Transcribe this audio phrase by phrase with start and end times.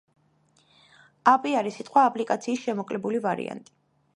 [1.33, 3.79] აპი არის სიტყვა აპლიკაციის შემოკლებული ვარიანტი.